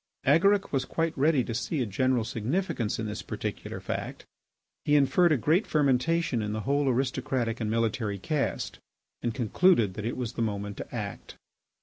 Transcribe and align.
Agaric 0.25 0.73
was 0.73 0.83
quite 0.83 1.15
ready 1.15 1.43
to 1.43 1.53
see 1.53 1.79
a 1.79 1.85
general 1.85 2.23
significance 2.23 2.97
in 2.97 3.05
this 3.05 3.21
particular 3.21 3.79
fact. 3.79 4.25
He 4.83 4.95
inferred 4.95 5.31
a 5.31 5.37
great 5.37 5.67
fermentation 5.67 6.41
in 6.41 6.53
the 6.53 6.61
whole 6.61 6.89
aristocratic 6.89 7.59
and 7.61 7.69
military 7.69 8.17
caste, 8.17 8.79
and 9.21 9.31
concluded 9.31 9.93
that 9.93 10.05
it 10.05 10.17
was 10.17 10.33
the 10.33 10.41
moment 10.41 10.77
to 10.77 10.91
act. 10.95 11.35